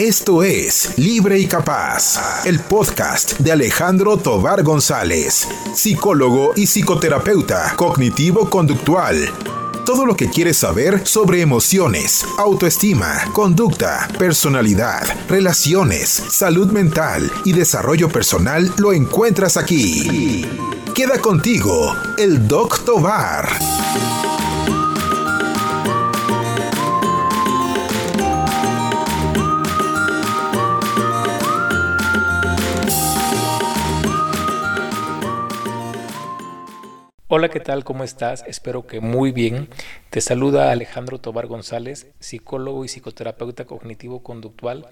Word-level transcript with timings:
Esto 0.00 0.42
es 0.42 0.96
Libre 0.96 1.38
y 1.38 1.46
Capaz, 1.46 2.46
el 2.46 2.58
podcast 2.58 3.38
de 3.38 3.52
Alejandro 3.52 4.16
Tobar 4.16 4.62
González, 4.62 5.46
psicólogo 5.74 6.52
y 6.56 6.66
psicoterapeuta 6.66 7.74
cognitivo-conductual. 7.76 9.30
Todo 9.84 10.06
lo 10.06 10.16
que 10.16 10.30
quieres 10.30 10.56
saber 10.56 11.06
sobre 11.06 11.42
emociones, 11.42 12.24
autoestima, 12.38 13.26
conducta, 13.34 14.08
personalidad, 14.18 15.02
relaciones, 15.28 16.08
salud 16.08 16.70
mental 16.72 17.30
y 17.44 17.52
desarrollo 17.52 18.08
personal 18.08 18.72
lo 18.78 18.94
encuentras 18.94 19.58
aquí. 19.58 20.46
Queda 20.94 21.18
contigo, 21.20 21.94
el 22.16 22.48
Doc 22.48 22.86
Tobar. 22.86 23.50
Hola, 37.32 37.48
¿qué 37.48 37.60
tal? 37.60 37.84
¿Cómo 37.84 38.02
estás? 38.02 38.42
Espero 38.48 38.88
que 38.88 38.98
muy 38.98 39.30
bien. 39.30 39.68
Te 40.10 40.20
saluda 40.20 40.72
Alejandro 40.72 41.20
Tobar 41.20 41.46
González, 41.46 42.10
psicólogo 42.18 42.84
y 42.84 42.88
psicoterapeuta 42.88 43.66
cognitivo-conductual, 43.66 44.88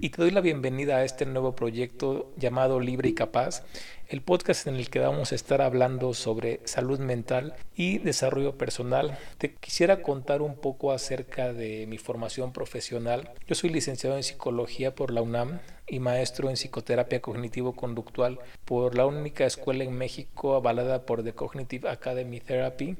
y 0.00 0.10
te 0.10 0.20
doy 0.20 0.32
la 0.32 0.40
bienvenida 0.40 0.96
a 0.96 1.04
este 1.04 1.26
nuevo 1.26 1.54
proyecto 1.54 2.32
llamado 2.36 2.80
Libre 2.80 3.10
y 3.10 3.14
Capaz, 3.14 3.62
el 4.08 4.22
podcast 4.22 4.66
en 4.66 4.76
el 4.76 4.88
que 4.90 5.00
vamos 5.00 5.32
a 5.32 5.34
estar 5.34 5.60
hablando 5.60 6.14
sobre 6.14 6.60
salud 6.64 6.98
mental 6.98 7.54
y 7.74 7.98
desarrollo 7.98 8.56
personal. 8.56 9.18
Te 9.38 9.54
quisiera 9.54 10.02
contar 10.02 10.42
un 10.42 10.56
poco 10.56 10.92
acerca 10.92 11.52
de 11.52 11.86
mi 11.86 11.98
formación 11.98 12.52
profesional. 12.52 13.30
Yo 13.46 13.54
soy 13.54 13.70
licenciado 13.70 14.16
en 14.16 14.22
psicología 14.22 14.94
por 14.94 15.10
la 15.10 15.22
UNAM 15.22 15.60
y 15.88 16.00
maestro 16.00 16.48
en 16.48 16.56
psicoterapia 16.56 17.20
cognitivo-conductual 17.20 18.38
por 18.64 18.96
la 18.96 19.06
única 19.06 19.44
escuela 19.44 19.84
en 19.84 19.92
México 19.92 20.54
avalada 20.54 21.06
por 21.06 21.22
The 21.22 21.32
Cognitive 21.32 21.88
Academy 21.88 22.40
Therapy 22.40 22.96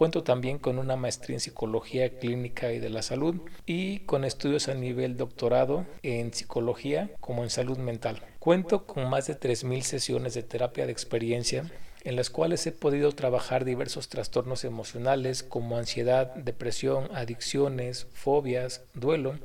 Cuento 0.00 0.22
también 0.22 0.58
con 0.58 0.78
una 0.78 0.96
maestría 0.96 1.36
en 1.36 1.40
psicología 1.40 2.08
clínica 2.18 2.72
y 2.72 2.78
de 2.78 2.88
la 2.88 3.02
salud 3.02 3.42
y 3.66 3.98
con 4.00 4.24
estudios 4.24 4.68
a 4.68 4.74
nivel 4.74 5.18
doctorado 5.18 5.84
en 6.02 6.32
psicología 6.32 7.10
como 7.20 7.42
en 7.42 7.50
salud 7.50 7.76
mental. 7.76 8.22
Cuento 8.40 8.86
con 8.86 9.10
más 9.10 9.26
de 9.26 9.38
3.000 9.38 9.82
sesiones 9.82 10.32
de 10.32 10.42
terapia 10.42 10.86
de 10.86 10.92
experiencia 10.92 11.70
en 12.04 12.16
las 12.16 12.30
cuales 12.30 12.66
he 12.66 12.72
podido 12.72 13.12
trabajar 13.12 13.66
diversos 13.66 14.08
trastornos 14.08 14.64
emocionales 14.64 15.42
como 15.42 15.76
ansiedad, 15.76 16.34
depresión, 16.36 17.10
adicciones, 17.14 18.06
fobias, 18.14 18.80
duelo, 18.94 19.38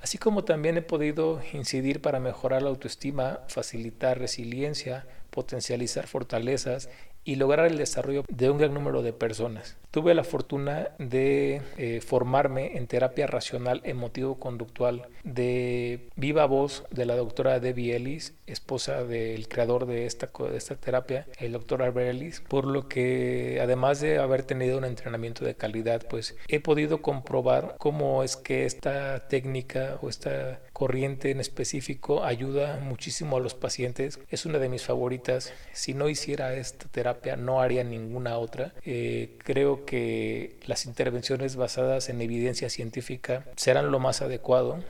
así 0.00 0.16
como 0.16 0.44
también 0.44 0.76
he 0.76 0.82
podido 0.82 1.42
incidir 1.54 2.00
para 2.00 2.20
mejorar 2.20 2.62
la 2.62 2.68
autoestima, 2.68 3.40
facilitar 3.48 4.20
resiliencia, 4.20 5.08
potencializar 5.30 6.06
fortalezas 6.06 6.88
y 7.26 7.34
lograr 7.34 7.66
el 7.66 7.76
desarrollo 7.76 8.24
de 8.28 8.48
un 8.48 8.56
gran 8.56 8.72
número 8.72 9.02
de 9.02 9.12
personas. 9.12 9.76
Tuve 9.90 10.14
la 10.14 10.24
fortuna 10.24 10.90
de 10.98 11.60
eh, 11.76 12.00
formarme 12.00 12.76
en 12.76 12.86
terapia 12.86 13.26
racional 13.26 13.80
emotivo-conductual 13.84 15.08
de 15.24 16.08
viva 16.14 16.46
voz 16.46 16.84
de 16.90 17.04
la 17.04 17.16
doctora 17.16 17.58
Debbie 17.58 17.96
Ellis, 17.96 18.34
esposa 18.46 19.04
del 19.04 19.48
creador 19.48 19.86
de 19.86 20.06
esta, 20.06 20.30
de 20.50 20.56
esta 20.56 20.76
terapia, 20.76 21.26
el 21.38 21.52
doctor 21.52 21.82
Albert 21.82 22.10
Ellis, 22.10 22.40
por 22.40 22.64
lo 22.64 22.88
que 22.88 23.58
además 23.60 24.00
de 24.00 24.18
haber 24.18 24.44
tenido 24.44 24.78
un 24.78 24.84
entrenamiento 24.84 25.44
de 25.44 25.56
calidad, 25.56 26.06
pues 26.08 26.36
he 26.46 26.60
podido 26.60 27.02
comprobar 27.02 27.74
cómo 27.78 28.22
es 28.22 28.36
que 28.36 28.66
esta 28.66 29.26
técnica 29.28 29.98
o 30.00 30.08
esta 30.08 30.60
corriente 30.76 31.30
en 31.30 31.40
específico 31.40 32.22
ayuda 32.22 32.78
muchísimo 32.82 33.38
a 33.38 33.40
los 33.40 33.54
pacientes. 33.54 34.20
Es 34.28 34.44
una 34.44 34.58
de 34.58 34.68
mis 34.68 34.84
favoritas. 34.84 35.54
Si 35.72 35.94
no 35.94 36.10
hiciera 36.10 36.52
esta 36.52 36.86
terapia, 36.88 37.34
no 37.34 37.62
haría 37.62 37.82
ninguna 37.82 38.36
otra. 38.36 38.74
Eh, 38.84 39.38
creo 39.38 39.86
que 39.86 40.58
las 40.66 40.84
intervenciones 40.84 41.56
basadas 41.56 42.10
en 42.10 42.20
evidencia 42.20 42.68
científica 42.68 43.46
serán 43.56 43.90
lo 43.90 44.00
más 44.00 44.20
adecuado 44.20 44.84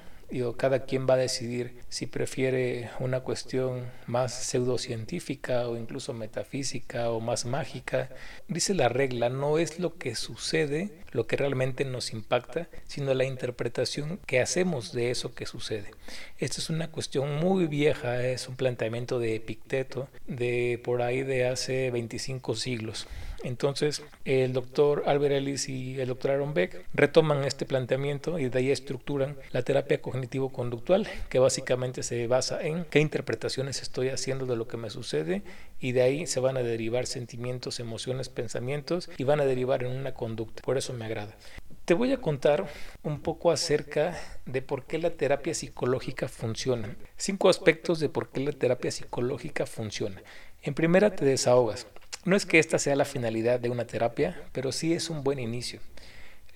cada 0.56 0.84
quien 0.84 1.06
va 1.08 1.14
a 1.14 1.18
decidir 1.18 1.76
si 1.88 2.06
prefiere 2.06 2.90
una 3.00 3.20
cuestión 3.20 3.90
más 4.06 4.34
pseudocientífica 4.34 5.68
o 5.68 5.76
incluso 5.76 6.12
metafísica 6.12 7.10
o 7.10 7.20
más 7.20 7.44
mágica. 7.44 8.10
Dice 8.48 8.74
la 8.74 8.88
regla, 8.88 9.28
no 9.28 9.58
es 9.58 9.78
lo 9.78 9.96
que 9.96 10.14
sucede 10.14 10.90
lo 11.16 11.26
que 11.26 11.36
realmente 11.36 11.84
nos 11.84 12.12
impacta, 12.12 12.68
sino 12.86 13.14
la 13.14 13.24
interpretación 13.24 14.20
que 14.26 14.40
hacemos 14.40 14.92
de 14.92 15.10
eso 15.10 15.34
que 15.34 15.46
sucede. 15.46 15.90
Esta 16.38 16.60
es 16.60 16.68
una 16.68 16.90
cuestión 16.90 17.36
muy 17.36 17.66
vieja, 17.66 18.22
es 18.26 18.48
un 18.48 18.56
planteamiento 18.56 19.18
de 19.18 19.34
Epicteto 19.34 20.08
de 20.26 20.78
por 20.84 21.00
ahí 21.00 21.22
de 21.22 21.48
hace 21.48 21.90
25 21.90 22.54
siglos. 22.54 23.06
Entonces, 23.42 24.02
el 24.24 24.52
doctor 24.52 25.04
Albert 25.06 25.34
Ellis 25.34 25.68
y 25.68 26.00
el 26.00 26.08
doctor 26.08 26.32
Aaron 26.32 26.54
Beck 26.54 26.84
retoman 26.94 27.44
este 27.44 27.66
planteamiento 27.66 28.38
y 28.38 28.48
de 28.48 28.58
ahí 28.58 28.70
estructuran 28.70 29.36
la 29.52 29.62
terapia 29.62 30.00
cognitivo-conductual, 30.00 31.06
que 31.28 31.38
básicamente 31.38 32.02
se 32.02 32.26
basa 32.26 32.62
en 32.62 32.84
qué 32.84 33.00
interpretaciones 33.00 33.82
estoy 33.82 34.08
haciendo 34.08 34.46
de 34.46 34.56
lo 34.56 34.66
que 34.66 34.76
me 34.76 34.90
sucede 34.90 35.42
y 35.80 35.92
de 35.92 36.02
ahí 36.02 36.26
se 36.26 36.40
van 36.40 36.56
a 36.56 36.62
derivar 36.62 37.06
sentimientos, 37.06 37.80
emociones, 37.80 38.28
pensamientos 38.28 39.10
y 39.16 39.24
van 39.24 39.40
a 39.40 39.44
derivar 39.44 39.82
en 39.82 39.92
una 39.92 40.14
conducta. 40.14 40.62
Por 40.62 40.78
eso 40.78 40.92
me 40.92 41.04
agrada. 41.04 41.36
Te 41.84 41.94
voy 41.94 42.12
a 42.12 42.20
contar 42.20 42.66
un 43.04 43.20
poco 43.20 43.52
acerca 43.52 44.18
de 44.44 44.60
por 44.60 44.86
qué 44.86 44.98
la 44.98 45.10
terapia 45.10 45.54
psicológica 45.54 46.26
funciona. 46.26 46.96
Cinco 47.16 47.48
aspectos 47.48 48.00
de 48.00 48.08
por 48.08 48.30
qué 48.30 48.40
la 48.40 48.50
terapia 48.50 48.90
psicológica 48.90 49.66
funciona. 49.66 50.20
En 50.62 50.74
primera, 50.74 51.14
te 51.14 51.24
desahogas. 51.24 51.86
No 52.26 52.34
es 52.34 52.44
que 52.44 52.58
esta 52.58 52.80
sea 52.80 52.96
la 52.96 53.04
finalidad 53.04 53.60
de 53.60 53.70
una 53.70 53.86
terapia, 53.86 54.42
pero 54.50 54.72
sí 54.72 54.92
es 54.92 55.10
un 55.10 55.22
buen 55.22 55.38
inicio. 55.38 55.78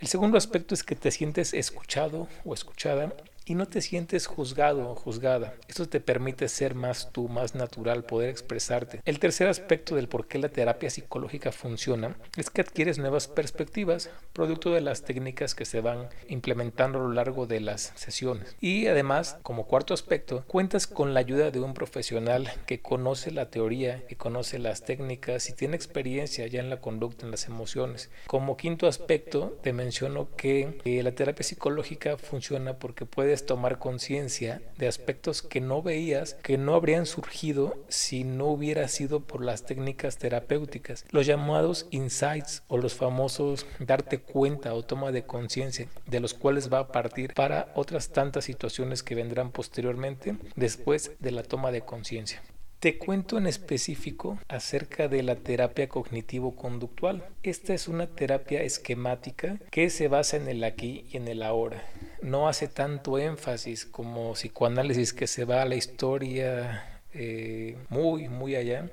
El 0.00 0.08
segundo 0.08 0.36
aspecto 0.36 0.74
es 0.74 0.82
que 0.82 0.96
te 0.96 1.12
sientes 1.12 1.54
escuchado 1.54 2.26
o 2.44 2.54
escuchada 2.54 3.14
y 3.50 3.56
no 3.56 3.66
te 3.66 3.80
sientes 3.80 4.28
juzgado 4.28 4.88
o 4.88 4.94
juzgada. 4.94 5.56
Esto 5.66 5.88
te 5.88 5.98
permite 5.98 6.48
ser 6.48 6.76
más 6.76 7.10
tú, 7.10 7.28
más 7.28 7.56
natural, 7.56 8.04
poder 8.04 8.28
expresarte. 8.28 9.00
El 9.04 9.18
tercer 9.18 9.48
aspecto 9.48 9.96
del 9.96 10.06
por 10.06 10.28
qué 10.28 10.38
la 10.38 10.50
terapia 10.50 10.88
psicológica 10.88 11.50
funciona 11.50 12.16
es 12.36 12.48
que 12.48 12.60
adquieres 12.60 12.98
nuevas 12.98 13.26
perspectivas, 13.26 14.08
producto 14.32 14.72
de 14.72 14.82
las 14.82 15.02
técnicas 15.02 15.56
que 15.56 15.64
se 15.64 15.80
van 15.80 16.10
implementando 16.28 17.00
a 17.00 17.02
lo 17.02 17.12
largo 17.12 17.48
de 17.48 17.58
las 17.58 17.92
sesiones. 17.96 18.54
Y 18.60 18.86
además, 18.86 19.36
como 19.42 19.66
cuarto 19.66 19.94
aspecto, 19.94 20.44
cuentas 20.46 20.86
con 20.86 21.12
la 21.12 21.18
ayuda 21.18 21.50
de 21.50 21.58
un 21.58 21.74
profesional 21.74 22.52
que 22.66 22.80
conoce 22.80 23.32
la 23.32 23.50
teoría, 23.50 24.06
que 24.06 24.16
conoce 24.16 24.60
las 24.60 24.84
técnicas 24.84 25.50
y 25.50 25.54
tiene 25.54 25.74
experiencia 25.74 26.46
ya 26.46 26.60
en 26.60 26.70
la 26.70 26.80
conducta, 26.80 27.24
en 27.24 27.32
las 27.32 27.46
emociones. 27.46 28.10
Como 28.28 28.56
quinto 28.56 28.86
aspecto, 28.86 29.58
te 29.60 29.72
menciono 29.72 30.28
que 30.36 30.78
eh, 30.84 31.02
la 31.02 31.16
terapia 31.16 31.42
psicológica 31.42 32.16
funciona 32.16 32.74
porque 32.74 33.06
puedes 33.06 33.39
tomar 33.46 33.78
conciencia 33.78 34.62
de 34.78 34.88
aspectos 34.88 35.42
que 35.42 35.60
no 35.60 35.82
veías, 35.82 36.34
que 36.42 36.58
no 36.58 36.74
habrían 36.74 37.06
surgido 37.06 37.76
si 37.88 38.24
no 38.24 38.46
hubiera 38.46 38.88
sido 38.88 39.20
por 39.20 39.44
las 39.44 39.64
técnicas 39.64 40.18
terapéuticas. 40.18 41.04
Los 41.10 41.26
llamados 41.26 41.86
insights 41.90 42.62
o 42.68 42.76
los 42.78 42.94
famosos 42.94 43.66
darte 43.78 44.18
cuenta 44.18 44.74
o 44.74 44.82
toma 44.82 45.12
de 45.12 45.24
conciencia, 45.24 45.88
de 46.06 46.20
los 46.20 46.34
cuales 46.34 46.72
va 46.72 46.80
a 46.80 46.92
partir 46.92 47.34
para 47.34 47.72
otras 47.74 48.10
tantas 48.10 48.44
situaciones 48.44 49.02
que 49.02 49.14
vendrán 49.14 49.50
posteriormente 49.50 50.36
después 50.56 51.12
de 51.18 51.30
la 51.30 51.42
toma 51.42 51.70
de 51.72 51.82
conciencia. 51.82 52.42
Te 52.80 52.96
cuento 52.96 53.36
en 53.36 53.46
específico 53.46 54.38
acerca 54.48 55.06
de 55.06 55.22
la 55.22 55.36
terapia 55.36 55.86
cognitivo-conductual. 55.86 57.26
Esta 57.42 57.74
es 57.74 57.88
una 57.88 58.06
terapia 58.06 58.62
esquemática 58.62 59.60
que 59.70 59.90
se 59.90 60.08
basa 60.08 60.38
en 60.38 60.48
el 60.48 60.64
aquí 60.64 61.04
y 61.12 61.18
en 61.18 61.28
el 61.28 61.42
ahora 61.42 61.82
no 62.22 62.48
hace 62.48 62.68
tanto 62.68 63.18
énfasis 63.18 63.86
como 63.86 64.32
psicoanálisis 64.32 65.12
que 65.12 65.26
se 65.26 65.44
va 65.44 65.62
a 65.62 65.66
la 65.66 65.74
historia 65.74 67.02
eh, 67.12 67.76
muy, 67.88 68.28
muy 68.28 68.56
allá 68.56 68.88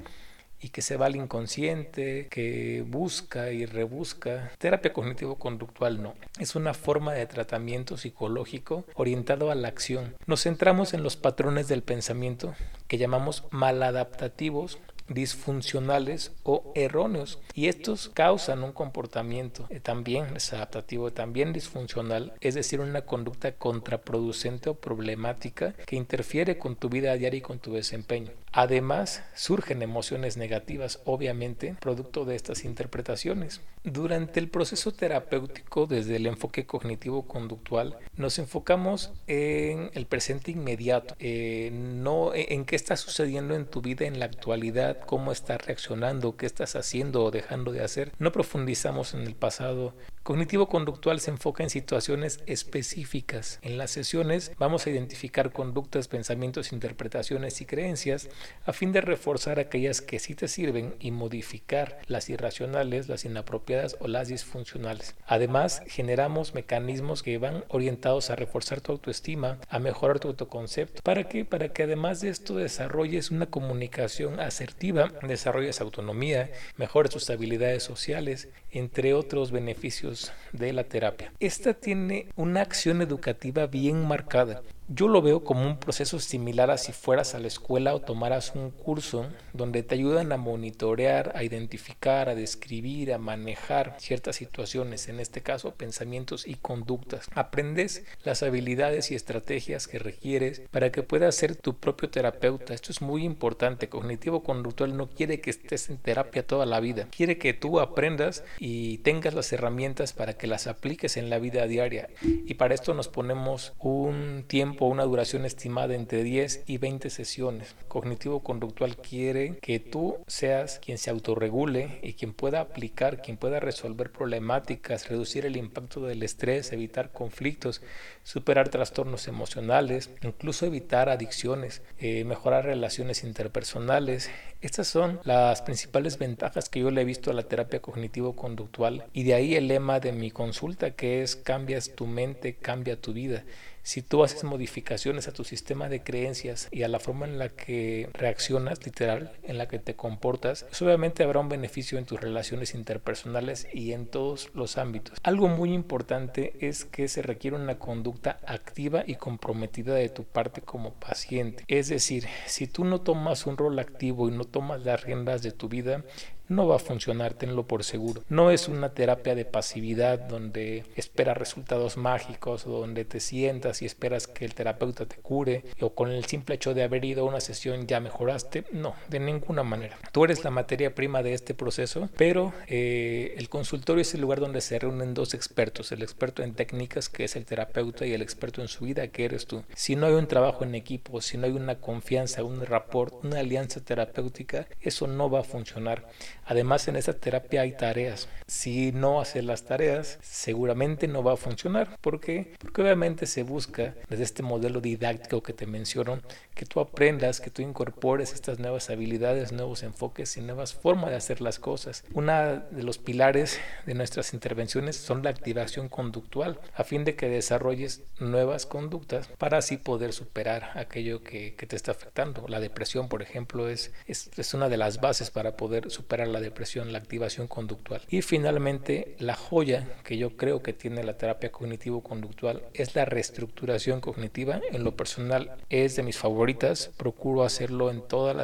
y 0.59 0.69
que 0.69 0.81
se 0.81 0.97
va 0.97 1.05
al 1.05 1.15
inconsciente, 1.15 2.27
que 2.29 2.83
busca 2.87 3.51
y 3.51 3.65
rebusca. 3.65 4.51
Terapia 4.57 4.91
cognitivo-conductual 4.91 6.01
no. 6.01 6.15
Es 6.39 6.55
una 6.55 6.73
forma 6.73 7.13
de 7.13 7.27
tratamiento 7.27 7.97
psicológico 7.97 8.85
orientado 8.95 9.51
a 9.51 9.55
la 9.55 9.67
acción. 9.67 10.15
Nos 10.25 10.43
centramos 10.43 10.93
en 10.93 11.03
los 11.03 11.15
patrones 11.15 11.67
del 11.67 11.83
pensamiento 11.83 12.55
que 12.87 12.97
llamamos 12.97 13.43
maladaptativos 13.51 14.79
disfuncionales 15.09 16.31
o 16.43 16.71
erróneos 16.75 17.39
y 17.53 17.67
estos 17.67 18.09
causan 18.13 18.63
un 18.63 18.71
comportamiento 18.71 19.65
eh, 19.69 19.79
también 19.79 20.33
desadaptativo, 20.33 21.11
también 21.11 21.53
disfuncional, 21.53 22.33
es 22.41 22.55
decir, 22.55 22.79
una 22.79 23.01
conducta 23.01 23.51
contraproducente 23.53 24.69
o 24.69 24.75
problemática 24.75 25.73
que 25.85 25.95
interfiere 25.95 26.57
con 26.57 26.75
tu 26.75 26.89
vida 26.89 27.13
diaria 27.13 27.39
y 27.39 27.41
con 27.41 27.59
tu 27.59 27.73
desempeño. 27.73 28.31
Además, 28.57 29.21
surgen 29.35 29.83
emociones 29.83 30.35
negativas, 30.35 30.99
obviamente, 31.05 31.75
producto 31.79 32.25
de 32.25 32.35
estas 32.35 32.65
interpretaciones. 32.65 33.61
Durante 33.83 34.39
el 34.39 34.49
proceso 34.49 34.91
terapéutico, 34.91 35.85
desde 35.85 36.15
el 36.15 36.25
enfoque 36.25 36.65
cognitivo-conductual, 36.65 37.99
nos 38.15 38.39
enfocamos 38.39 39.13
en 39.27 39.91
el 39.93 40.07
presente 40.07 40.49
inmediato, 40.49 41.13
eh, 41.19 41.69
no 41.71 42.31
en 42.33 42.65
qué 42.65 42.75
está 42.75 42.97
sucediendo 42.97 43.53
en 43.53 43.67
tu 43.67 43.83
vida 43.83 44.07
en 44.07 44.17
la 44.17 44.25
actualidad, 44.25 45.01
cómo 45.05 45.31
estás 45.31 45.63
reaccionando, 45.63 46.35
qué 46.35 46.47
estás 46.47 46.75
haciendo 46.75 47.25
o 47.25 47.29
dejando 47.29 47.71
de 47.71 47.83
hacer. 47.83 48.11
No 48.17 48.31
profundizamos 48.31 49.13
en 49.13 49.21
el 49.21 49.35
pasado 49.35 49.93
Cognitivo-conductual 50.27 51.21
se 51.21 51.31
enfoca 51.31 51.63
en 51.63 51.69
situaciones 51.69 52.41
específicas. 52.47 53.59
En 53.61 53.77
las 53.77 53.91
sesiones 53.91 54.51
vamos 54.59 54.85
a 54.85 54.89
identificar 54.89 55.53
conductas, 55.53 56.09
pensamientos, 56.09 56.73
interpretaciones 56.73 57.61
y 57.61 57.65
creencias 57.65 58.27
a 58.65 58.73
fin 58.73 58.91
de 58.91 58.99
reforzar 58.99 59.57
aquellas 59.57 60.01
que 60.01 60.19
sí 60.19 60.35
te 60.35 60.49
sirven 60.49 60.95
y 60.99 61.11
modificar 61.11 61.99
las 62.07 62.29
irracionales, 62.29 63.07
las 63.07 63.23
inapropiadas 63.23 63.95
o 64.01 64.09
las 64.09 64.27
disfuncionales. 64.27 65.15
Además, 65.27 65.81
generamos 65.87 66.53
mecanismos 66.53 67.23
que 67.23 67.37
van 67.37 67.63
orientados 67.69 68.29
a 68.29 68.35
reforzar 68.35 68.81
tu 68.81 68.91
autoestima, 68.91 69.59
a 69.69 69.79
mejorar 69.79 70.19
tu 70.19 70.27
autoconcepto. 70.27 71.03
¿Para 71.03 71.29
qué? 71.29 71.45
Para 71.45 71.69
que 71.69 71.83
además 71.83 72.19
de 72.19 72.27
esto 72.27 72.57
desarrolles 72.57 73.31
una 73.31 73.45
comunicación 73.45 74.41
asertiva, 74.41 75.09
desarrolles 75.21 75.79
autonomía, 75.79 76.51
mejores 76.75 77.11
tus 77.13 77.29
habilidades 77.29 77.83
sociales, 77.83 78.49
entre 78.71 79.13
otros 79.13 79.51
beneficios 79.51 80.16
de 80.51 80.73
la 80.73 80.83
terapia. 80.83 81.31
Esta 81.39 81.73
tiene 81.73 82.29
una 82.35 82.61
acción 82.61 83.01
educativa 83.01 83.67
bien 83.67 84.07
marcada. 84.07 84.61
Yo 84.89 85.09
lo 85.09 85.21
veo 85.21 85.43
como 85.43 85.67
un 85.67 85.79
proceso 85.79 86.17
similar 86.17 86.71
a 86.71 86.77
si 86.77 86.93
fueras 86.93 87.35
a 87.35 87.39
la 87.39 87.47
escuela 87.47 87.93
o 87.93 87.99
tomaras 87.99 88.53
un 88.55 88.71
curso 88.71 89.27
donde 89.51 89.83
te 89.83 89.95
ayudan 89.95 90.31
a 90.31 90.37
monitorear, 90.37 91.33
a 91.35 91.43
identificar, 91.43 92.29
a 92.29 92.35
describir, 92.35 93.11
a 93.11 93.17
manejar 93.17 93.97
ciertas 93.99 94.37
situaciones, 94.37 95.09
en 95.09 95.19
este 95.19 95.41
caso 95.41 95.73
pensamientos 95.73 96.47
y 96.47 96.53
conductas. 96.53 97.27
Aprendes 97.35 98.05
las 98.23 98.43
habilidades 98.43 99.11
y 99.11 99.15
estrategias 99.15 99.89
que 99.89 99.99
requieres 99.99 100.61
para 100.71 100.89
que 100.89 101.03
puedas 101.03 101.35
ser 101.35 101.57
tu 101.57 101.75
propio 101.75 102.09
terapeuta. 102.09 102.73
Esto 102.73 102.93
es 102.93 103.01
muy 103.01 103.25
importante. 103.25 103.89
Cognitivo 103.89 104.41
conductual 104.41 104.95
no 104.95 105.09
quiere 105.09 105.41
que 105.41 105.49
estés 105.49 105.89
en 105.89 105.97
terapia 105.97 106.47
toda 106.47 106.65
la 106.65 106.79
vida. 106.79 107.09
Quiere 107.11 107.37
que 107.37 107.53
tú 107.53 107.81
aprendas 107.81 108.45
y 108.57 108.99
tengas 108.99 109.33
las 109.33 109.51
herramientas 109.51 110.13
para 110.13 110.37
que 110.37 110.47
las 110.47 110.65
apliques 110.65 111.17
en 111.17 111.29
la 111.29 111.39
vida 111.39 111.67
diaria. 111.67 112.07
Y 112.21 112.53
para 112.53 112.73
esto 112.73 112.93
nos 112.93 113.09
ponemos 113.09 113.73
un 113.79 114.45
tiempo 114.47 114.76
una 114.85 115.03
duración 115.03 115.45
estimada 115.45 115.95
entre 115.95 116.23
10 116.23 116.65
y 116.67 116.77
20 116.77 117.09
sesiones. 117.09 117.75
Cognitivo 117.87 118.43
conductual 118.43 118.97
quiere 118.97 119.57
que 119.61 119.79
tú 119.79 120.17
seas 120.27 120.77
quien 120.77 120.99
se 120.99 121.09
autorregule 121.09 121.99
y 122.03 122.13
quien 122.13 122.33
pueda 122.33 122.61
aplicar, 122.61 123.21
quien 123.23 123.37
pueda 123.37 123.59
resolver 123.59 124.11
problemáticas, 124.11 125.09
reducir 125.09 125.45
el 125.47 125.57
impacto 125.57 126.01
del 126.01 126.21
estrés, 126.21 126.71
evitar 126.71 127.11
conflictos, 127.11 127.81
superar 128.27 128.67
trastornos 128.67 129.29
emocionales, 129.29 130.09
incluso 130.21 130.65
evitar 130.65 131.07
adicciones, 131.07 131.81
eh, 131.97 132.25
mejorar 132.25 132.65
relaciones 132.65 133.23
interpersonales. 133.23 134.29
Estas 134.59 134.89
son 134.89 135.21
las 135.23 135.61
principales 135.61 136.17
ventajas 136.17 136.67
que 136.67 136.81
yo 136.81 136.91
le 136.91 136.99
he 136.99 137.05
visto 137.05 137.31
a 137.31 137.33
la 137.33 137.43
terapia 137.43 137.81
cognitivo-conductual 137.81 139.05
y 139.13 139.23
de 139.23 139.33
ahí 139.33 139.55
el 139.55 139.69
lema 139.69 140.01
de 140.01 140.11
mi 140.11 140.29
consulta 140.29 140.91
que 140.91 141.21
es 141.21 141.37
cambias 141.37 141.95
tu 141.95 142.05
mente, 142.05 142.55
cambia 142.55 142.99
tu 142.99 143.13
vida. 143.13 143.45
Si 143.87 144.01
tú 144.01 144.21
haces 144.21 144.43
modificaciones 144.43 145.29
a 145.29 145.31
tu 145.31 145.45
sistema 145.45 145.87
de 145.87 146.03
creencias 146.03 146.67
y 146.71 146.83
a 146.83 146.89
la 146.89 146.99
forma 146.99 147.25
en 147.25 147.39
la 147.39 147.47
que 147.47 148.09
reaccionas, 148.11 148.85
literal, 148.85 149.31
en 149.43 149.57
la 149.57 149.69
que 149.69 149.79
te 149.79 149.95
comportas, 149.95 150.65
pues 150.65 150.81
obviamente 150.81 151.23
habrá 151.23 151.39
un 151.39 151.47
beneficio 151.47 151.97
en 151.97 152.05
tus 152.05 152.19
relaciones 152.19 152.75
interpersonales 152.75 153.65
y 153.73 153.93
en 153.93 154.05
todos 154.05 154.49
los 154.53 154.77
ámbitos. 154.77 155.17
Algo 155.23 155.47
muy 155.47 155.71
importante 155.71 156.53
es 156.59 156.83
que 156.83 157.07
se 157.07 157.21
requiere 157.21 157.55
una 157.55 157.79
conducta 157.79 158.16
activa 158.25 159.03
y 159.05 159.15
comprometida 159.15 159.95
de 159.95 160.09
tu 160.09 160.23
parte 160.23 160.61
como 160.61 160.93
paciente. 160.93 161.63
Es 161.67 161.89
decir, 161.89 162.25
si 162.45 162.67
tú 162.67 162.83
no 162.83 163.01
tomas 163.01 163.45
un 163.45 163.57
rol 163.57 163.79
activo 163.79 164.29
y 164.29 164.31
no 164.31 164.45
tomas 164.45 164.81
las 164.83 165.03
riendas 165.03 165.41
de 165.41 165.51
tu 165.51 165.69
vida, 165.69 166.03
no 166.49 166.67
va 166.67 166.77
a 166.77 166.79
funcionar, 166.79 167.33
tenlo 167.33 167.67
por 167.67 167.83
seguro. 167.83 168.23
No 168.29 168.51
es 168.51 168.67
una 168.67 168.93
terapia 168.93 169.35
de 169.35 169.45
pasividad 169.45 170.19
donde 170.19 170.83
esperas 170.95 171.37
resultados 171.37 171.97
mágicos 171.97 172.65
donde 172.65 173.05
te 173.05 173.19
sientas 173.19 173.81
y 173.81 173.85
esperas 173.85 174.27
que 174.27 174.45
el 174.45 174.53
terapeuta 174.53 175.05
te 175.05 175.17
cure 175.17 175.63
o 175.81 175.93
con 175.93 176.11
el 176.11 176.25
simple 176.25 176.55
hecho 176.55 176.73
de 176.73 176.83
haber 176.83 177.03
ido 177.05 177.23
a 177.23 177.29
una 177.29 177.39
sesión 177.39 177.87
ya 177.87 177.99
mejoraste. 177.99 178.65
No, 178.71 178.95
de 179.09 179.19
ninguna 179.19 179.63
manera. 179.63 179.97
Tú 180.11 180.23
eres 180.25 180.43
la 180.43 180.51
materia 180.51 180.93
prima 180.93 181.23
de 181.23 181.33
este 181.33 181.53
proceso, 181.53 182.09
pero 182.17 182.53
eh, 182.67 183.35
el 183.37 183.49
consultorio 183.49 184.01
es 184.01 184.13
el 184.13 184.21
lugar 184.21 184.39
donde 184.39 184.61
se 184.61 184.79
reúnen 184.79 185.13
dos 185.13 185.33
expertos, 185.33 185.91
el 185.91 186.01
experto 186.01 186.43
en 186.43 186.53
técnicas 186.53 187.09
que 187.09 187.25
es 187.25 187.35
el 187.35 187.45
terapeuta 187.45 188.05
y 188.05 188.13
el 188.13 188.21
experto 188.21 188.61
en 188.61 188.67
su 188.67 188.85
vida 188.85 189.07
que 189.07 189.25
eres 189.25 189.47
tú. 189.47 189.63
Si 189.75 189.95
no 189.95 190.07
hay 190.07 190.13
un 190.13 190.27
trabajo 190.27 190.63
en 190.63 190.75
equipo, 190.75 191.21
si 191.21 191.37
no 191.37 191.45
hay 191.45 191.51
una 191.51 191.75
confianza, 191.75 192.43
un 192.43 192.65
rapport, 192.65 193.23
una 193.23 193.39
alianza 193.39 193.81
terapéutica, 193.81 194.67
eso 194.81 195.07
no 195.07 195.29
va 195.29 195.41
a 195.41 195.43
funcionar. 195.43 196.07
Además, 196.47 196.87
en 196.87 196.95
esta 196.95 197.13
terapia 197.13 197.61
hay 197.61 197.73
tareas. 197.73 198.29
Si 198.47 198.93
no 198.93 199.19
haces 199.19 199.43
las 199.43 199.65
tareas, 199.65 200.17
seguramente 200.21 201.09
no 201.09 201.21
va 201.21 201.33
a 201.33 201.37
funcionar. 201.37 201.97
¿Por 201.99 202.21
qué? 202.21 202.53
Porque 202.59 202.81
obviamente 202.81 203.25
se 203.25 203.43
busca 203.43 203.95
desde 204.09 204.23
este 204.23 204.43
modelo 204.43 204.79
didáctico 204.79 205.43
que 205.43 205.51
te 205.51 205.65
menciono, 205.65 206.21
que 206.55 206.65
tú 206.65 206.79
aprendas, 206.79 207.41
que 207.41 207.49
tú 207.49 207.61
incorpores 207.61 208.33
estas 208.33 208.59
nuevas 208.59 208.89
habilidades, 208.89 209.51
nuevos 209.51 209.83
enfoques 209.83 210.37
y 210.37 210.41
nuevas 210.41 210.73
formas 210.73 211.09
de 211.09 211.17
hacer 211.17 211.41
las 211.41 211.59
cosas. 211.59 212.05
Una 212.13 212.55
de 212.71 212.83
los 212.83 212.97
pilares 212.97 213.59
de 213.85 213.93
nuestras 213.93 214.33
intervenciones 214.33 214.95
son 214.95 215.23
la 215.23 215.29
activación 215.29 215.89
conductual, 215.89 216.59
a 216.73 216.85
fin 216.85 217.03
de 217.03 217.15
que 217.15 217.27
desarrolles 217.27 218.03
nuevas 218.19 218.65
conductas 218.65 219.27
para 219.37 219.57
así 219.57 219.75
poder 219.75 220.13
superar 220.13 220.71
aquello 220.75 221.21
que, 221.23 221.55
te 221.67 221.75
está 221.75 221.91
afectando. 221.91 222.45
La 222.47 222.61
depresión, 222.61 223.09
por 223.09 223.21
ejemplo, 223.21 223.67
es, 223.67 223.91
es, 224.05 224.29
es 224.37 224.53
una 224.53 224.69
de 224.69 224.77
las 224.77 225.01
bases 225.01 225.31
para 225.31 225.57
poder 225.57 225.91
superar 225.91 226.29
la 226.29 226.36
la 226.37 226.43
depresión, 226.43 226.91
la 226.91 226.99
activación 226.99 227.47
conductual. 227.47 228.01
Y 228.09 228.21
finalmente, 228.21 229.15
la 229.17 229.35
joya 229.35 229.87
que 230.03 230.17
yo 230.17 230.37
creo 230.37 230.61
que 230.61 230.73
tiene 230.73 231.03
la 231.03 231.17
terapia 231.17 231.51
cognitivo-conductual 231.51 232.61
es 232.73 232.95
la 232.95 233.05
reestructuración 233.05 234.01
cognitiva. 234.01 234.61
En 234.71 234.83
lo 234.83 234.95
personal 234.95 235.57
es 235.69 235.95
de 235.95 236.03
mis 236.03 236.17
favoritas. 236.17 236.91
Procuro 236.95 237.43
hacerlo 237.43 237.89
en 237.89 238.01
todos 238.07 238.35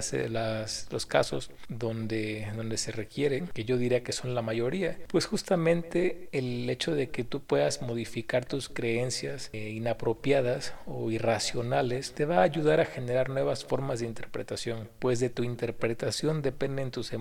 los 0.91 1.05
casos 1.05 1.51
donde, 1.69 2.47
donde 2.55 2.77
se 2.77 2.91
requiere, 2.91 3.43
que 3.53 3.63
yo 3.63 3.77
diría 3.77 4.03
que 4.03 4.11
son 4.11 4.33
la 4.33 4.41
mayoría. 4.41 4.97
Pues 5.07 5.27
justamente 5.27 6.29
el 6.31 6.67
hecho 6.69 6.95
de 6.95 7.09
que 7.09 7.23
tú 7.23 7.41
puedas 7.41 7.81
modificar 7.81 8.45
tus 8.45 8.69
creencias 8.69 9.49
eh, 9.53 9.69
inapropiadas 9.69 10.73
o 10.87 11.11
irracionales 11.11 12.13
te 12.13 12.25
va 12.25 12.39
a 12.39 12.43
ayudar 12.43 12.79
a 12.79 12.85
generar 12.85 13.29
nuevas 13.29 13.65
formas 13.65 13.99
de 13.99 14.07
interpretación. 14.07 14.89
Pues 14.97 15.19
de 15.19 15.29
tu 15.29 15.43
interpretación 15.43 16.41
dependen 16.41 16.91
tus 16.91 17.13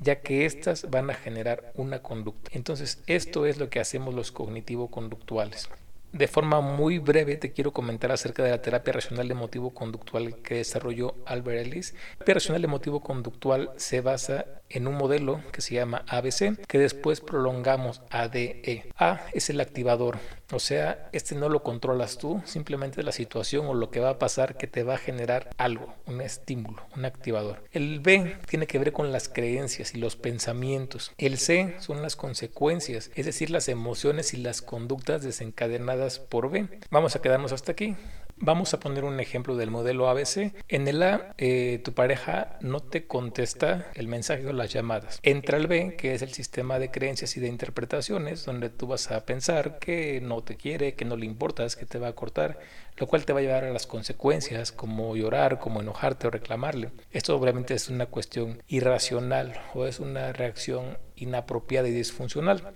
ya 0.00 0.20
que 0.20 0.44
éstas 0.44 0.90
van 0.90 1.10
a 1.10 1.14
generar 1.14 1.72
una 1.74 2.00
conducta. 2.00 2.50
Entonces, 2.52 3.02
esto 3.06 3.46
es 3.46 3.58
lo 3.58 3.70
que 3.70 3.80
hacemos 3.80 4.14
los 4.14 4.32
cognitivo-conductuales. 4.32 5.68
De 6.12 6.28
forma 6.28 6.60
muy 6.60 7.00
breve 7.00 7.36
te 7.36 7.50
quiero 7.50 7.72
comentar 7.72 8.12
acerca 8.12 8.44
de 8.44 8.50
la 8.50 8.62
terapia 8.62 8.92
racional 8.92 9.28
emotivo 9.32 9.74
conductual 9.74 10.36
que 10.42 10.54
desarrolló 10.54 11.16
Albert 11.26 11.66
Ellis. 11.66 11.92
La 11.92 12.18
terapia 12.18 12.34
racional 12.34 12.64
emotivo 12.64 13.00
conductual 13.00 13.72
se 13.78 14.00
basa 14.00 14.46
en 14.74 14.86
un 14.88 14.96
modelo 14.96 15.40
que 15.52 15.62
se 15.62 15.74
llama 15.74 16.04
ABC, 16.08 16.58
que 16.66 16.78
después 16.78 17.20
prolongamos 17.20 18.02
ADE. 18.10 18.84
A 18.98 19.22
es 19.32 19.48
el 19.48 19.60
activador, 19.60 20.18
o 20.52 20.58
sea, 20.58 21.08
este 21.12 21.34
no 21.34 21.48
lo 21.48 21.62
controlas 21.62 22.18
tú, 22.18 22.42
simplemente 22.44 23.02
la 23.02 23.12
situación 23.12 23.66
o 23.66 23.74
lo 23.74 23.90
que 23.90 24.00
va 24.00 24.10
a 24.10 24.18
pasar 24.18 24.56
que 24.56 24.66
te 24.66 24.82
va 24.82 24.94
a 24.94 24.98
generar 24.98 25.50
algo, 25.56 25.94
un 26.06 26.20
estímulo, 26.20 26.82
un 26.96 27.04
activador. 27.04 27.62
El 27.72 28.00
B 28.00 28.36
tiene 28.48 28.66
que 28.66 28.78
ver 28.78 28.92
con 28.92 29.10
las 29.10 29.28
creencias 29.28 29.94
y 29.94 29.98
los 29.98 30.16
pensamientos. 30.16 31.12
El 31.18 31.38
C 31.38 31.76
son 31.78 32.02
las 32.02 32.16
consecuencias, 32.16 33.10
es 33.14 33.26
decir, 33.26 33.50
las 33.50 33.68
emociones 33.68 34.34
y 34.34 34.38
las 34.38 34.60
conductas 34.60 35.22
desencadenadas 35.22 36.18
por 36.18 36.50
B. 36.50 36.68
Vamos 36.90 37.16
a 37.16 37.22
quedarnos 37.22 37.52
hasta 37.52 37.72
aquí. 37.72 37.96
Vamos 38.36 38.74
a 38.74 38.80
poner 38.80 39.04
un 39.04 39.20
ejemplo 39.20 39.56
del 39.56 39.70
modelo 39.70 40.08
ABC. 40.08 40.52
En 40.68 40.88
el 40.88 41.02
A, 41.04 41.34
eh, 41.38 41.80
tu 41.84 41.92
pareja 41.92 42.58
no 42.60 42.80
te 42.80 43.06
contesta 43.06 43.86
el 43.94 44.08
mensaje 44.08 44.46
o 44.46 44.52
las 44.52 44.72
llamadas. 44.72 45.20
Entra 45.22 45.56
el 45.56 45.68
B, 45.68 45.94
que 45.96 46.14
es 46.14 46.22
el 46.22 46.32
sistema 46.32 46.80
de 46.80 46.90
creencias 46.90 47.36
y 47.36 47.40
de 47.40 47.46
interpretaciones, 47.46 48.44
donde 48.44 48.70
tú 48.70 48.88
vas 48.88 49.10
a 49.12 49.24
pensar 49.24 49.78
que 49.78 50.20
no 50.20 50.42
te 50.42 50.56
quiere, 50.56 50.94
que 50.94 51.04
no 51.04 51.16
le 51.16 51.26
importas, 51.26 51.76
que 51.76 51.86
te 51.86 51.98
va 51.98 52.08
a 52.08 52.14
cortar, 52.14 52.58
lo 52.96 53.06
cual 53.06 53.24
te 53.24 53.32
va 53.32 53.38
a 53.38 53.42
llevar 53.42 53.64
a 53.64 53.72
las 53.72 53.86
consecuencias 53.86 54.72
como 54.72 55.14
llorar, 55.14 55.60
como 55.60 55.80
enojarte 55.80 56.26
o 56.26 56.30
reclamarle. 56.30 56.90
Esto 57.12 57.36
obviamente 57.36 57.74
es 57.74 57.88
una 57.88 58.06
cuestión 58.06 58.62
irracional 58.66 59.60
o 59.74 59.86
es 59.86 60.00
una 60.00 60.32
reacción 60.32 60.98
inapropiada 61.14 61.88
y 61.88 61.92
disfuncional. 61.92 62.74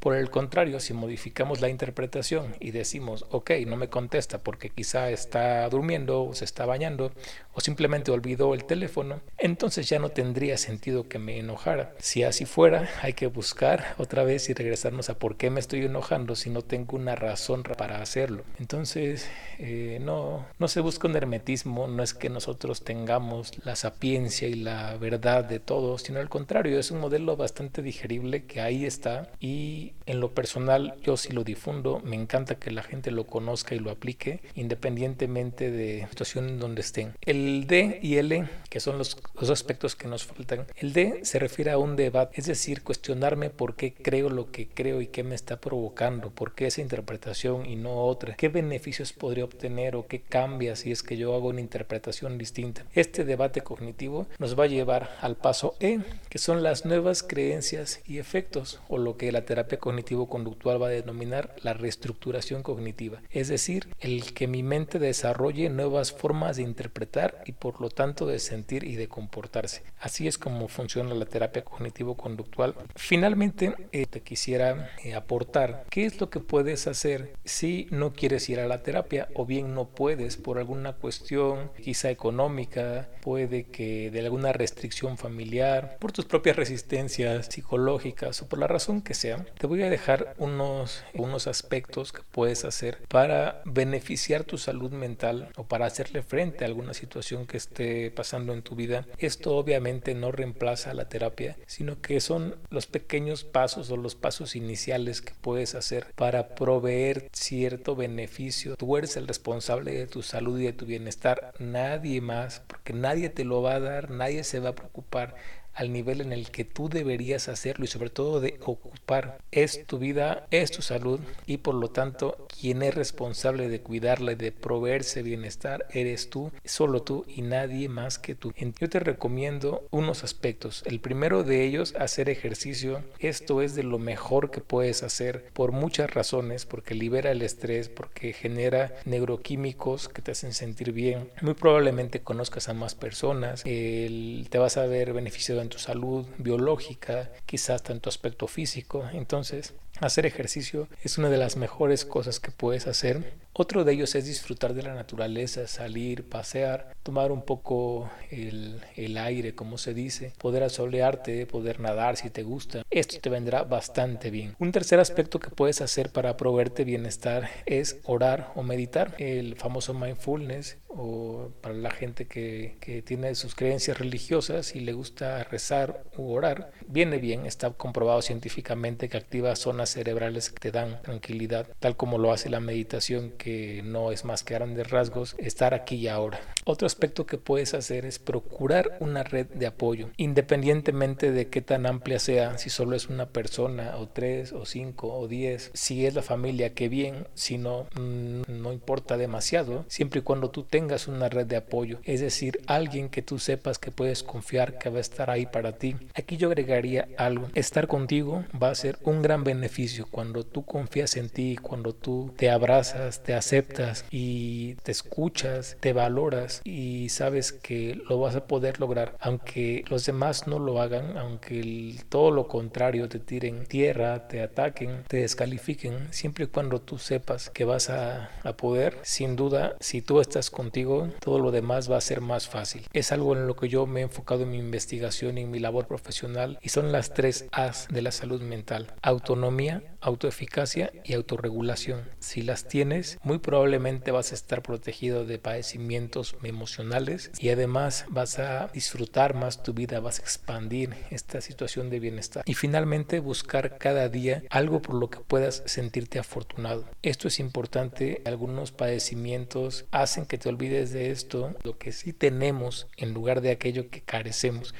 Por 0.00 0.16
el 0.16 0.30
contrario, 0.30 0.80
si 0.80 0.94
modificamos 0.94 1.60
la 1.60 1.68
interpretación 1.68 2.56
y 2.58 2.70
decimos, 2.70 3.26
ok, 3.30 3.50
no 3.66 3.76
me 3.76 3.88
contesta 3.88 4.38
porque 4.38 4.70
quizá 4.70 5.10
está 5.10 5.68
durmiendo 5.68 6.24
o 6.24 6.34
se 6.34 6.46
está 6.46 6.64
bañando 6.64 7.12
o 7.52 7.60
simplemente 7.60 8.10
olvidó 8.10 8.54
el 8.54 8.64
teléfono, 8.64 9.20
entonces 9.36 9.88
ya 9.88 9.98
no 9.98 10.08
tendría 10.08 10.56
sentido 10.56 11.08
que 11.08 11.18
me 11.18 11.38
enojara. 11.38 11.94
Si 11.98 12.22
así 12.22 12.46
fuera, 12.46 12.88
hay 13.02 13.12
que 13.12 13.26
buscar 13.26 13.94
otra 13.98 14.24
vez 14.24 14.48
y 14.48 14.54
regresarnos 14.54 15.10
a 15.10 15.18
por 15.18 15.36
qué 15.36 15.50
me 15.50 15.60
estoy 15.60 15.84
enojando 15.84 16.34
si 16.34 16.48
no 16.48 16.62
tengo 16.62 16.96
una 16.96 17.14
razón 17.14 17.62
para 17.62 18.00
hacerlo. 18.00 18.44
Entonces, 18.58 19.28
eh, 19.58 19.98
no, 20.00 20.46
no 20.58 20.68
se 20.68 20.80
busca 20.80 21.08
un 21.08 21.16
hermetismo, 21.16 21.88
no 21.88 22.02
es 22.02 22.14
que 22.14 22.30
nosotros 22.30 22.82
tengamos 22.82 23.52
la 23.64 23.76
sapiencia 23.76 24.48
y 24.48 24.54
la 24.54 24.96
verdad 24.96 25.44
de 25.44 25.60
todo, 25.60 25.98
sino 25.98 26.20
al 26.20 26.28
contrario, 26.28 26.78
es 26.78 26.90
un 26.90 27.00
modelo 27.00 27.36
bastante 27.36 27.82
digerible 27.82 28.44
que 28.44 28.60
ahí 28.60 28.86
está 28.86 29.30
y 29.40 29.89
en 30.06 30.20
lo 30.20 30.32
personal 30.34 30.94
yo 31.02 31.16
sí 31.16 31.32
lo 31.32 31.44
difundo, 31.44 32.00
me 32.04 32.16
encanta 32.16 32.56
que 32.56 32.70
la 32.70 32.82
gente 32.82 33.10
lo 33.10 33.26
conozca 33.26 33.74
y 33.74 33.78
lo 33.78 33.90
aplique 33.90 34.40
independientemente 34.54 35.70
de 35.70 36.00
la 36.02 36.08
situación 36.08 36.48
en 36.48 36.58
donde 36.60 36.80
estén. 36.80 37.14
El 37.22 37.66
D 37.66 37.98
y 38.02 38.16
L, 38.16 38.46
que 38.68 38.80
son 38.80 38.98
los, 38.98 39.18
los 39.38 39.50
aspectos 39.50 39.96
que 39.96 40.08
nos 40.08 40.24
faltan, 40.24 40.66
el 40.76 40.92
D 40.92 41.20
se 41.22 41.38
refiere 41.38 41.70
a 41.70 41.78
un 41.78 41.96
debate, 41.96 42.40
es 42.40 42.46
decir, 42.46 42.82
cuestionarme 42.82 43.50
por 43.50 43.76
qué 43.76 43.92
creo 43.94 44.30
lo 44.30 44.50
que 44.50 44.68
creo 44.68 45.00
y 45.00 45.06
qué 45.06 45.22
me 45.22 45.34
está 45.34 45.60
provocando, 45.60 46.30
por 46.30 46.54
qué 46.54 46.66
esa 46.66 46.80
interpretación 46.80 47.66
y 47.66 47.76
no 47.76 48.04
otra, 48.04 48.34
qué 48.34 48.48
beneficios 48.48 49.12
podría 49.12 49.44
obtener 49.44 49.96
o 49.96 50.06
qué 50.06 50.20
cambia 50.20 50.76
si 50.76 50.92
es 50.92 51.02
que 51.02 51.16
yo 51.16 51.34
hago 51.34 51.48
una 51.48 51.60
interpretación 51.60 52.38
distinta. 52.38 52.84
Este 52.94 53.24
debate 53.24 53.62
cognitivo 53.62 54.26
nos 54.38 54.58
va 54.58 54.64
a 54.64 54.68
llevar 54.68 55.16
al 55.20 55.36
paso 55.36 55.74
E, 55.80 56.00
que 56.28 56.38
son 56.38 56.62
las 56.62 56.84
nuevas 56.84 57.22
creencias 57.22 58.00
y 58.06 58.18
efectos, 58.18 58.80
o 58.88 58.98
lo 58.98 59.16
que 59.16 59.32
la 59.32 59.44
terapia 59.44 59.78
cognitivo-conductual 59.80 60.80
va 60.80 60.86
a 60.86 60.90
denominar 60.90 61.54
la 61.62 61.72
reestructuración 61.72 62.62
cognitiva, 62.62 63.22
es 63.30 63.48
decir, 63.48 63.88
el 64.00 64.32
que 64.32 64.46
mi 64.46 64.62
mente 64.62 64.98
desarrolle 64.98 65.68
nuevas 65.70 66.12
formas 66.12 66.56
de 66.56 66.62
interpretar 66.62 67.42
y 67.46 67.52
por 67.52 67.80
lo 67.80 67.90
tanto 67.90 68.26
de 68.26 68.38
sentir 68.38 68.84
y 68.84 68.96
de 68.96 69.08
comportarse. 69.08 69.82
Así 70.00 70.28
es 70.28 70.38
como 70.38 70.68
funciona 70.68 71.14
la 71.14 71.26
terapia 71.26 71.64
cognitivo-conductual. 71.64 72.74
Finalmente, 72.96 73.74
eh, 73.92 74.06
te 74.06 74.20
quisiera 74.20 74.90
eh, 75.04 75.14
aportar 75.14 75.84
qué 75.90 76.06
es 76.06 76.20
lo 76.20 76.30
que 76.30 76.40
puedes 76.40 76.86
hacer 76.86 77.32
si 77.44 77.88
no 77.90 78.12
quieres 78.12 78.48
ir 78.48 78.60
a 78.60 78.66
la 78.66 78.82
terapia 78.82 79.28
o 79.34 79.46
bien 79.46 79.74
no 79.74 79.88
puedes 79.88 80.36
por 80.36 80.58
alguna 80.58 80.92
cuestión 80.92 81.70
quizá 81.82 82.10
económica, 82.10 83.08
puede 83.20 83.64
que 83.64 84.10
de 84.10 84.20
alguna 84.20 84.52
restricción 84.52 85.18
familiar, 85.18 85.96
por 85.98 86.12
tus 86.12 86.24
propias 86.24 86.56
resistencias 86.56 87.46
psicológicas 87.46 88.42
o 88.42 88.48
por 88.48 88.58
la 88.58 88.66
razón 88.66 89.02
que 89.02 89.14
sea, 89.14 89.44
te 89.58 89.66
voy 89.70 89.84
a 89.84 89.88
dejar 89.88 90.34
unos, 90.38 91.04
unos 91.14 91.46
aspectos 91.46 92.10
que 92.10 92.22
puedes 92.32 92.64
hacer 92.64 92.98
para 93.06 93.62
beneficiar 93.64 94.42
tu 94.42 94.58
salud 94.58 94.90
mental 94.90 95.50
o 95.54 95.62
para 95.62 95.86
hacerle 95.86 96.24
frente 96.24 96.64
a 96.64 96.66
alguna 96.66 96.92
situación 96.92 97.46
que 97.46 97.56
esté 97.56 98.10
pasando 98.10 98.52
en 98.52 98.62
tu 98.62 98.74
vida. 98.74 99.06
Esto 99.18 99.56
obviamente 99.56 100.16
no 100.16 100.32
reemplaza 100.32 100.92
la 100.92 101.08
terapia, 101.08 101.56
sino 101.68 102.00
que 102.00 102.20
son 102.20 102.56
los 102.70 102.88
pequeños 102.88 103.44
pasos 103.44 103.88
o 103.92 103.96
los 103.96 104.16
pasos 104.16 104.56
iniciales 104.56 105.22
que 105.22 105.34
puedes 105.40 105.76
hacer 105.76 106.08
para 106.16 106.56
proveer 106.56 107.28
cierto 107.32 107.94
beneficio. 107.94 108.74
Tú 108.74 108.96
eres 108.96 109.16
el 109.16 109.28
responsable 109.28 109.92
de 109.92 110.08
tu 110.08 110.22
salud 110.22 110.58
y 110.58 110.64
de 110.64 110.72
tu 110.72 110.84
bienestar, 110.84 111.54
nadie 111.60 112.20
más, 112.20 112.60
porque 112.66 112.92
nadie 112.92 113.28
te 113.28 113.44
lo 113.44 113.62
va 113.62 113.74
a 113.74 113.80
dar, 113.80 114.10
nadie 114.10 114.42
se 114.42 114.58
va 114.58 114.70
a 114.70 114.74
preocupar 114.74 115.36
al 115.74 115.92
nivel 115.92 116.20
en 116.20 116.32
el 116.32 116.50
que 116.50 116.64
tú 116.64 116.88
deberías 116.88 117.48
hacerlo 117.48 117.84
y 117.84 117.88
sobre 117.88 118.10
todo 118.10 118.40
de 118.40 118.58
ocupar. 118.64 119.38
Es 119.50 119.86
tu 119.86 119.98
vida, 119.98 120.46
es 120.50 120.70
tu 120.70 120.82
salud 120.82 121.20
y 121.46 121.58
por 121.58 121.74
lo 121.74 121.88
tanto 121.88 122.46
quien 122.60 122.82
es 122.82 122.94
responsable 122.94 123.68
de 123.68 123.80
cuidarla 123.80 124.32
y 124.32 124.36
de 124.36 124.52
proveerse 124.52 125.22
bienestar 125.22 125.86
eres 125.92 126.30
tú, 126.30 126.52
solo 126.64 127.02
tú 127.02 127.24
y 127.26 127.42
nadie 127.42 127.88
más 127.88 128.18
que 128.18 128.34
tú. 128.34 128.52
Yo 128.78 128.88
te 128.88 129.00
recomiendo 129.00 129.86
unos 129.90 130.24
aspectos. 130.24 130.82
El 130.86 131.00
primero 131.00 131.42
de 131.42 131.64
ellos, 131.64 131.94
hacer 131.98 132.28
ejercicio. 132.28 133.02
Esto 133.18 133.62
es 133.62 133.74
de 133.74 133.82
lo 133.82 133.98
mejor 133.98 134.50
que 134.50 134.60
puedes 134.60 135.02
hacer 135.02 135.44
por 135.52 135.72
muchas 135.72 136.12
razones, 136.12 136.66
porque 136.66 136.94
libera 136.94 137.30
el 137.30 137.42
estrés, 137.42 137.88
porque 137.88 138.32
genera 138.32 138.94
neuroquímicos 139.04 140.08
que 140.08 140.22
te 140.22 140.32
hacen 140.32 140.52
sentir 140.52 140.92
bien. 140.92 141.30
Muy 141.40 141.54
probablemente 141.54 142.20
conozcas 142.20 142.68
a 142.68 142.74
más 142.74 142.94
personas, 142.94 143.62
te 143.62 144.58
vas 144.58 144.76
a 144.76 144.86
ver 144.86 145.12
beneficiado 145.12 145.60
en 145.60 145.69
tu 145.70 145.78
salud 145.78 146.26
biológica, 146.38 147.30
quizás 147.46 147.82
en 147.88 148.00
tu 148.00 148.08
aspecto 148.08 148.46
físico. 148.46 149.08
Entonces, 149.12 149.74
hacer 149.98 150.26
ejercicio 150.26 150.88
es 151.02 151.18
una 151.18 151.28
de 151.28 151.38
las 151.38 151.56
mejores 151.56 152.04
cosas 152.04 152.40
que 152.40 152.50
puedes 152.50 152.86
hacer. 152.86 153.34
Otro 153.52 153.84
de 153.84 153.92
ellos 153.92 154.14
es 154.14 154.26
disfrutar 154.26 154.74
de 154.74 154.82
la 154.82 154.94
naturaleza, 154.94 155.66
salir, 155.66 156.24
pasear, 156.24 156.94
tomar 157.02 157.32
un 157.32 157.42
poco 157.42 158.08
el, 158.30 158.80
el, 158.96 159.18
aire, 159.18 159.54
como 159.54 159.76
se 159.76 159.92
dice, 159.92 160.32
poder 160.38 160.62
asolearte, 160.62 161.46
poder 161.46 161.80
nadar 161.80 162.16
si 162.16 162.30
te 162.30 162.42
gusta. 162.42 162.84
Esto 162.90 163.18
te 163.20 163.28
vendrá 163.28 163.64
bastante 163.64 164.30
bien. 164.30 164.54
Un 164.60 164.72
tercer 164.72 165.00
aspecto 165.00 165.40
que 165.40 165.50
puedes 165.50 165.80
hacer 165.80 166.10
para 166.10 166.36
proveerte 166.36 166.84
bienestar 166.84 167.50
es 167.66 167.98
orar 168.04 168.52
o 168.54 168.62
meditar. 168.62 169.14
El 169.18 169.56
famoso 169.56 169.94
mindfulness 169.94 170.78
o 170.88 171.50
para 171.60 171.74
la 171.74 171.90
gente 171.90 172.26
que, 172.26 172.76
que 172.80 173.02
tiene 173.02 173.34
sus 173.34 173.54
creencias 173.54 173.98
religiosas 173.98 174.74
y 174.74 174.80
le 174.80 174.92
gusta 174.92 175.44
rezar 175.44 176.04
u 176.16 176.32
orar, 176.32 176.72
viene 176.86 177.18
bien, 177.18 177.46
está 177.46 177.70
comprobado 177.70 178.22
científicamente 178.22 179.08
que 179.08 179.16
activa 179.16 179.54
zonas 179.56 179.79
cerebrales 179.86 180.50
que 180.50 180.58
te 180.60 180.70
dan 180.70 181.00
tranquilidad, 181.02 181.66
tal 181.78 181.96
como 181.96 182.18
lo 182.18 182.32
hace 182.32 182.50
la 182.50 182.60
meditación 182.60 183.30
que 183.38 183.82
no 183.84 184.12
es 184.12 184.24
más 184.24 184.44
que 184.44 184.54
grandes 184.54 184.90
rasgos 184.90 185.34
estar 185.38 185.74
aquí 185.74 185.96
y 185.96 186.08
ahora. 186.08 186.40
Otro 186.70 186.86
aspecto 186.86 187.26
que 187.26 187.36
puedes 187.36 187.74
hacer 187.74 188.06
es 188.06 188.20
procurar 188.20 188.96
una 189.00 189.24
red 189.24 189.46
de 189.46 189.66
apoyo, 189.66 190.10
independientemente 190.16 191.32
de 191.32 191.48
qué 191.48 191.62
tan 191.62 191.84
amplia 191.84 192.20
sea, 192.20 192.58
si 192.58 192.70
solo 192.70 192.94
es 192.94 193.08
una 193.08 193.30
persona 193.30 193.96
o 193.96 194.06
tres 194.06 194.52
o 194.52 194.64
cinco 194.64 195.12
o 195.12 195.26
diez, 195.26 195.72
si 195.74 196.06
es 196.06 196.14
la 196.14 196.22
familia, 196.22 196.72
qué 196.72 196.88
bien, 196.88 197.26
si 197.34 197.58
no, 197.58 197.88
mm, 197.96 198.42
no 198.46 198.72
importa 198.72 199.16
demasiado, 199.16 199.84
siempre 199.88 200.20
y 200.20 200.22
cuando 200.22 200.50
tú 200.50 200.62
tengas 200.62 201.08
una 201.08 201.28
red 201.28 201.46
de 201.46 201.56
apoyo, 201.56 201.98
es 202.04 202.20
decir, 202.20 202.60
alguien 202.68 203.08
que 203.08 203.22
tú 203.22 203.40
sepas 203.40 203.80
que 203.80 203.90
puedes 203.90 204.22
confiar 204.22 204.78
que 204.78 204.90
va 204.90 204.98
a 204.98 205.00
estar 205.00 205.28
ahí 205.28 205.46
para 205.46 205.72
ti. 205.72 205.96
Aquí 206.14 206.36
yo 206.36 206.46
agregaría 206.46 207.08
algo, 207.16 207.48
estar 207.56 207.88
contigo 207.88 208.44
va 208.62 208.70
a 208.70 208.76
ser 208.76 208.96
un 209.02 209.22
gran 209.22 209.42
beneficio 209.42 210.06
cuando 210.08 210.44
tú 210.44 210.64
confías 210.64 211.16
en 211.16 211.30
ti, 211.30 211.56
cuando 211.60 211.94
tú 211.94 212.32
te 212.36 212.48
abrazas, 212.48 213.24
te 213.24 213.34
aceptas 213.34 214.04
y 214.12 214.76
te 214.84 214.92
escuchas, 214.92 215.76
te 215.80 215.92
valoras 215.92 216.59
y 216.64 217.08
sabes 217.08 217.52
que 217.52 218.00
lo 218.08 218.20
vas 218.20 218.36
a 218.36 218.46
poder 218.46 218.80
lograr, 218.80 219.16
aunque 219.20 219.84
los 219.88 220.06
demás 220.06 220.46
no 220.46 220.58
lo 220.58 220.80
hagan, 220.80 221.18
aunque 221.18 221.96
todo 222.08 222.30
lo 222.30 222.48
contrario 222.48 223.08
te 223.08 223.18
tiren 223.18 223.66
tierra, 223.66 224.28
te 224.28 224.42
ataquen, 224.42 225.04
te 225.08 225.18
descalifiquen, 225.18 226.12
siempre 226.12 226.44
y 226.44 226.48
cuando 226.48 226.80
tú 226.80 226.98
sepas 226.98 227.50
que 227.50 227.64
vas 227.64 227.90
a, 227.90 228.30
a 228.42 228.56
poder, 228.56 228.98
sin 229.02 229.36
duda, 229.36 229.76
si 229.80 230.02
tú 230.02 230.20
estás 230.20 230.50
contigo, 230.50 231.08
todo 231.20 231.38
lo 231.38 231.50
demás 231.50 231.90
va 231.90 231.96
a 231.96 232.00
ser 232.00 232.20
más 232.20 232.48
fácil. 232.48 232.82
Es 232.92 233.12
algo 233.12 233.34
en 233.34 233.46
lo 233.46 233.56
que 233.56 233.68
yo 233.68 233.86
me 233.86 234.00
he 234.00 234.02
enfocado 234.04 234.42
en 234.42 234.50
mi 234.50 234.58
investigación 234.58 235.38
y 235.38 235.42
en 235.42 235.50
mi 235.50 235.58
labor 235.58 235.86
profesional 235.86 236.58
y 236.62 236.70
son 236.70 236.92
las 236.92 237.14
tres 237.14 237.46
A's 237.52 237.88
de 237.90 238.02
la 238.02 238.12
salud 238.12 238.40
mental. 238.42 238.92
Autonomía, 239.02 239.82
autoeficacia 240.00 240.92
y 241.04 241.14
autorregulación. 241.14 242.02
Si 242.18 242.42
las 242.42 242.68
tienes, 242.68 243.18
muy 243.22 243.38
probablemente 243.38 244.10
vas 244.10 244.32
a 244.32 244.34
estar 244.34 244.62
protegido 244.62 245.24
de 245.24 245.38
padecimientos 245.38 246.36
emocionales 246.50 247.30
y 247.38 247.48
además 247.48 248.04
vas 248.08 248.38
a 248.38 248.68
disfrutar 248.68 249.34
más 249.34 249.62
tu 249.62 249.72
vida, 249.72 250.00
vas 250.00 250.18
a 250.18 250.22
expandir 250.22 250.94
esta 251.10 251.40
situación 251.40 251.88
de 251.88 252.00
bienestar. 252.00 252.42
Y 252.46 252.54
finalmente 252.54 253.20
buscar 253.20 253.78
cada 253.78 254.08
día 254.08 254.42
algo 254.50 254.82
por 254.82 254.94
lo 254.94 255.08
que 255.08 255.20
puedas 255.20 255.62
sentirte 255.66 256.18
afortunado. 256.18 256.84
Esto 257.02 257.28
es 257.28 257.40
importante. 257.40 258.22
Algunos 258.24 258.72
padecimientos 258.72 259.86
hacen 259.90 260.26
que 260.26 260.38
te 260.38 260.48
olvides 260.48 260.92
de 260.92 261.10
esto, 261.10 261.54
lo 261.62 261.78
que 261.78 261.92
sí 261.92 262.12
tenemos 262.12 262.88
en 262.96 263.14
lugar 263.14 263.40
de 263.40 263.50
aquello 263.50 263.88
que 263.90 264.02
carecemos. 264.02 264.74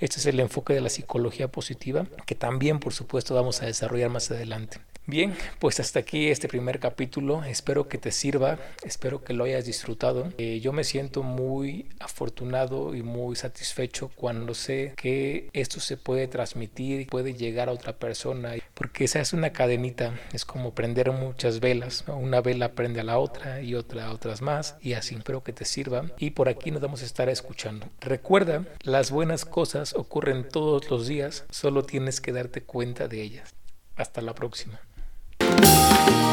Este 0.00 0.18
es 0.18 0.26
el 0.26 0.40
enfoque 0.40 0.74
de 0.74 0.80
la 0.80 0.88
psicología 0.88 1.48
positiva 1.48 2.06
que 2.26 2.34
también 2.34 2.80
por 2.80 2.92
supuesto 2.92 3.34
vamos 3.34 3.62
a 3.62 3.66
desarrollar 3.66 4.10
más 4.10 4.30
adelante. 4.30 4.78
Bien, 5.04 5.34
pues 5.58 5.80
hasta 5.80 5.98
aquí 5.98 6.28
este 6.28 6.46
primer 6.46 6.78
capítulo. 6.78 7.42
Espero 7.42 7.88
que 7.88 7.98
te 7.98 8.12
sirva, 8.12 8.60
espero 8.84 9.24
que 9.24 9.32
lo 9.32 9.42
hayas 9.42 9.66
disfrutado. 9.66 10.32
Eh, 10.38 10.60
yo 10.60 10.72
me 10.72 10.84
siento 10.84 11.24
muy 11.24 11.88
afortunado 11.98 12.94
y 12.94 13.02
muy 13.02 13.34
satisfecho 13.34 14.12
cuando 14.14 14.54
sé 14.54 14.94
que 14.96 15.50
esto 15.54 15.80
se 15.80 15.96
puede 15.96 16.28
transmitir 16.28 17.08
puede 17.08 17.34
llegar 17.34 17.68
a 17.68 17.72
otra 17.72 17.94
persona, 17.94 18.54
porque 18.74 19.04
esa 19.04 19.20
es 19.20 19.32
una 19.32 19.52
cadenita, 19.52 20.14
es 20.32 20.44
como 20.44 20.72
prender 20.72 21.10
muchas 21.10 21.58
velas. 21.58 22.04
Una 22.06 22.40
vela 22.40 22.72
prende 22.72 23.00
a 23.00 23.04
la 23.04 23.18
otra 23.18 23.60
y 23.60 23.74
otra 23.74 24.06
a 24.06 24.12
otras 24.12 24.40
más 24.40 24.76
y 24.80 24.92
así. 24.92 25.16
Espero 25.16 25.42
que 25.42 25.52
te 25.52 25.64
sirva 25.64 26.12
y 26.16 26.30
por 26.30 26.48
aquí 26.48 26.70
nos 26.70 26.80
vamos 26.80 27.02
a 27.02 27.06
estar 27.06 27.28
escuchando. 27.28 27.88
Recuerda, 28.00 28.66
las 28.82 29.10
buenas 29.10 29.44
cosas 29.44 29.94
ocurren 29.94 30.48
todos 30.48 30.88
los 30.90 31.08
días, 31.08 31.44
solo 31.50 31.82
tienes 31.82 32.20
que 32.20 32.30
darte 32.30 32.62
cuenta 32.62 33.08
de 33.08 33.20
ellas. 33.20 33.52
Hasta 33.96 34.22
la 34.22 34.34
próxima. 34.34 34.80
Thank 35.60 36.26
you. 36.26 36.31